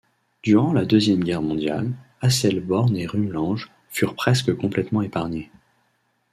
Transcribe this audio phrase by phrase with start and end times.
[0.41, 1.91] Durant la Deuxième Guerre mondiale,
[2.21, 5.51] Asselborn et Rumlange furent presque complètement épargnés.